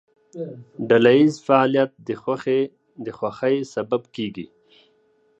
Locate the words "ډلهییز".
0.89-1.35